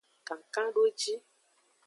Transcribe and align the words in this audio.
Kankandoji. 0.27 1.13